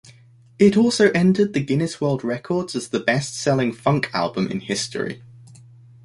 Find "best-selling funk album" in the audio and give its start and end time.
2.99-4.47